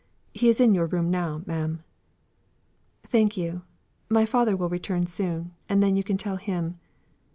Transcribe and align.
He 0.33 0.49
is 0.49 0.59
in 0.59 0.73
your 0.73 0.87
room 0.87 1.11
now, 1.11 1.43
ma'am." 1.45 1.83
"Thank 3.03 3.37
you. 3.37 3.61
My 4.09 4.25
father 4.25 4.57
will 4.57 4.67
return 4.67 5.05
soon, 5.05 5.51
and 5.69 5.83
then 5.83 5.95
you 5.95 6.03
can 6.03 6.17
tell 6.17 6.37
him." 6.37 6.73